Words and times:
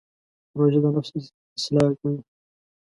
روژه 0.57 0.79
د 0.83 0.85
نفس 0.95 1.25
اصلاح 1.57 1.89
کوي. 1.99 2.19